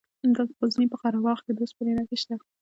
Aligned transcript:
د 0.35 0.37
غزني 0.59 0.85
په 0.91 0.97
قره 1.01 1.19
باغ 1.25 1.39
کې 1.45 1.51
د 1.53 1.59
اوسپنې 1.63 1.91
نښې 1.97 2.17
شته. 2.21 2.35